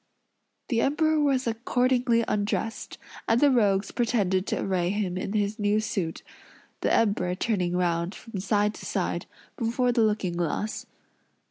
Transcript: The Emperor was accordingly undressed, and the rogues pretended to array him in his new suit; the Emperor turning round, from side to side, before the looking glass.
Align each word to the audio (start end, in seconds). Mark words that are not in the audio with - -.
The 0.69 0.81
Emperor 0.81 1.19
was 1.19 1.45
accordingly 1.45 2.25
undressed, 2.27 2.97
and 3.27 3.39
the 3.39 3.51
rogues 3.51 3.91
pretended 3.91 4.47
to 4.47 4.59
array 4.59 4.89
him 4.89 5.15
in 5.15 5.33
his 5.33 5.59
new 5.59 5.79
suit; 5.79 6.23
the 6.79 6.91
Emperor 6.91 7.35
turning 7.35 7.77
round, 7.77 8.15
from 8.15 8.39
side 8.39 8.73
to 8.73 8.85
side, 8.87 9.27
before 9.57 9.91
the 9.91 10.01
looking 10.01 10.33
glass. 10.35 10.87